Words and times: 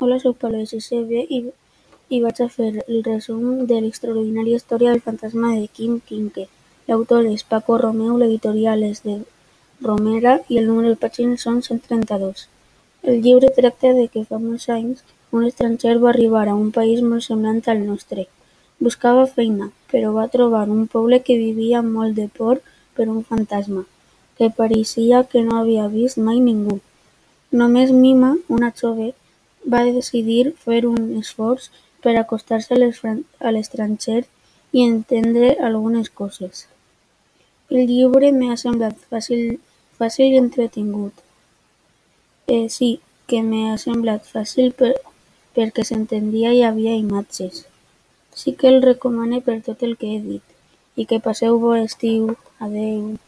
Hola, 0.00 0.16
soc 0.22 0.44
sisè 0.70 0.98
B 1.06 1.24
i, 1.36 1.38
vaig 2.22 2.40
a 2.42 2.44
fer 2.56 2.68
el 2.82 2.98
resum 3.06 3.64
de 3.70 3.80
l'extraordinària 3.82 4.60
història 4.60 4.92
del 4.92 5.02
fantasma 5.06 5.48
de 5.54 5.66
Quim 5.78 5.96
Quinque. 6.10 6.44
L'autor 6.86 7.26
és 7.26 7.42
Paco 7.42 7.78
Romeu, 7.82 8.12
l'editorial 8.20 8.84
és 8.90 9.02
de 9.02 9.16
Romera 9.88 10.36
i 10.48 10.60
el 10.62 10.70
número 10.70 10.94
de 10.94 11.00
pàgines 11.02 11.42
són 11.42 11.58
132. 11.66 12.46
El 13.02 13.20
llibre 13.26 13.50
tracta 13.58 13.92
de 13.98 14.06
que 14.06 14.22
fa 14.22 14.38
molts 14.38 14.70
anys 14.78 15.02
un 15.32 15.50
estranger 15.50 15.98
va 15.98 16.12
arribar 16.14 16.46
a 16.46 16.54
un 16.54 16.70
país 16.70 17.02
molt 17.02 17.26
semblant 17.26 17.62
al 17.66 17.84
nostre. 17.90 18.28
Buscava 18.78 19.26
feina, 19.26 19.72
però 19.90 20.14
va 20.14 20.30
trobar 20.38 20.68
un 20.80 20.86
poble 20.86 21.24
que 21.26 21.42
vivia 21.44 21.82
molt 21.82 22.14
de 22.14 22.30
por 22.40 22.60
per 22.94 23.10
un 23.10 23.24
fantasma, 23.24 23.88
que 24.38 24.54
pareixia 24.62 25.26
que 25.32 25.42
no 25.42 25.58
havia 25.58 25.90
vist 26.00 26.22
mai 26.22 26.38
ningú. 26.38 26.78
Només 27.50 27.90
Mima, 27.90 28.36
una 28.46 28.70
jove, 28.70 29.16
va 29.74 29.84
decidir 29.84 30.54
fer 30.64 30.80
un 30.88 31.12
esforç 31.20 31.68
per 32.02 32.16
acostar-se 32.16 32.74
a 32.74 33.52
l'estranger 33.54 34.22
i 34.72 34.84
entendre 34.84 35.56
algunes 35.68 36.10
coses. 36.10 36.66
El 37.70 37.84
llibre 37.90 38.30
m'ha 38.32 38.56
semblat 38.56 38.96
fàcil, 39.12 39.58
fàcil 40.00 40.34
i 40.34 40.40
entretingut. 40.40 41.12
Eh, 42.48 42.68
sí, 42.72 42.90
que 43.28 43.42
m'ha 43.44 43.76
semblat 43.82 44.24
fàcil 44.24 44.72
per, 44.78 44.94
perquè 45.56 45.84
s'entendia 45.84 46.54
i 46.54 46.62
hi 46.62 46.66
havia 46.68 46.96
imatges. 46.96 47.66
Sí 48.40 48.54
que 48.58 48.72
el 48.72 48.80
recomane 48.82 49.42
per 49.44 49.60
tot 49.66 49.82
el 49.82 49.96
que 50.00 50.14
he 50.14 50.20
dit. 50.24 50.44
I 50.96 51.04
que 51.10 51.20
passeu 51.24 51.58
bon 51.62 51.84
estiu. 51.84 52.36
Adeu. 52.58 53.18